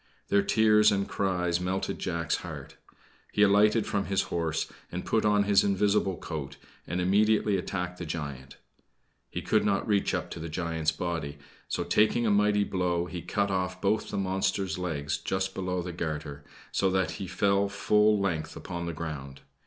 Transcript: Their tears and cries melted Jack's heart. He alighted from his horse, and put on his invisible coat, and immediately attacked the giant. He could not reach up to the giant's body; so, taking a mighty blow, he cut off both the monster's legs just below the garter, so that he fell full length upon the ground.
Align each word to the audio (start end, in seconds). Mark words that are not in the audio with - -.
Their 0.29 0.41
tears 0.41 0.91
and 0.91 1.07
cries 1.07 1.59
melted 1.61 1.99
Jack's 1.99 2.37
heart. 2.37 2.75
He 3.31 3.43
alighted 3.43 3.85
from 3.85 4.05
his 4.05 4.23
horse, 4.33 4.65
and 4.91 5.05
put 5.05 5.25
on 5.25 5.43
his 5.43 5.63
invisible 5.63 6.17
coat, 6.17 6.57
and 6.87 6.99
immediately 6.99 7.55
attacked 7.55 7.99
the 7.99 8.05
giant. 8.07 8.57
He 9.29 9.43
could 9.43 9.63
not 9.63 9.87
reach 9.87 10.15
up 10.15 10.31
to 10.31 10.39
the 10.39 10.49
giant's 10.49 10.91
body; 10.91 11.37
so, 11.67 11.83
taking 11.83 12.25
a 12.25 12.31
mighty 12.31 12.63
blow, 12.63 13.05
he 13.05 13.21
cut 13.21 13.51
off 13.51 13.79
both 13.79 14.09
the 14.09 14.17
monster's 14.17 14.79
legs 14.79 15.19
just 15.19 15.53
below 15.53 15.83
the 15.83 15.93
garter, 15.93 16.43
so 16.71 16.89
that 16.89 17.11
he 17.21 17.27
fell 17.27 17.69
full 17.69 18.19
length 18.19 18.55
upon 18.55 18.87
the 18.87 18.93
ground. 18.93 19.41